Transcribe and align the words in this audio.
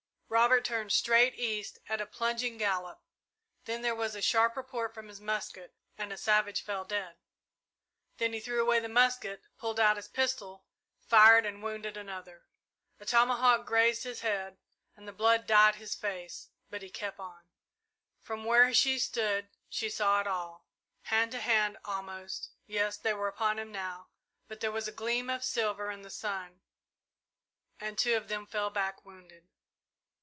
Robert 0.33 0.63
turned 0.63 0.93
straight 0.93 1.35
east 1.35 1.79
at 1.89 1.99
a 1.99 2.05
plunging 2.05 2.57
gallop, 2.57 3.01
then 3.65 3.81
there 3.81 3.93
was 3.93 4.15
a 4.15 4.21
sharp 4.21 4.55
report 4.55 4.93
from 4.93 5.09
his 5.09 5.19
musket 5.19 5.75
and 5.97 6.13
a 6.13 6.17
savage 6.17 6.61
fell 6.63 6.85
dead. 6.85 7.17
Then 8.15 8.31
he 8.31 8.39
threw 8.39 8.61
away 8.61 8.79
the 8.79 8.87
musket, 8.87 9.41
pulled 9.57 9.77
out 9.77 9.97
his 9.97 10.07
pistol, 10.07 10.63
fired 11.05 11.45
and 11.45 11.61
wounded 11.61 11.97
another. 11.97 12.45
A 12.97 13.05
tomahawk 13.05 13.65
grazed 13.65 14.03
his 14.05 14.21
head 14.21 14.57
and 14.95 15.05
the 15.05 15.11
blood 15.11 15.45
dyed 15.45 15.75
his 15.75 15.95
face, 15.95 16.47
but 16.69 16.81
he 16.81 16.89
kept 16.89 17.19
on. 17.19 17.41
From 18.21 18.45
where 18.45 18.73
she 18.73 18.99
stood, 18.99 19.49
she 19.67 19.89
saw 19.89 20.21
it 20.21 20.27
all. 20.27 20.65
Hand 21.01 21.33
to 21.33 21.41
hand, 21.41 21.77
almost 21.83 22.51
yes, 22.65 22.95
they 22.95 23.13
were 23.13 23.27
upon 23.27 23.59
him 23.59 23.71
now, 23.73 24.07
but 24.47 24.61
there 24.61 24.71
was 24.71 24.87
a 24.87 24.93
gleam 24.93 25.29
of 25.29 25.43
silver 25.43 25.91
in 25.91 26.03
the 26.03 26.09
sun 26.09 26.61
and 27.81 27.97
two 27.97 28.15
of 28.15 28.29
them 28.29 28.47
fell 28.47 28.69
back, 28.69 29.03
wounded. 29.05 29.49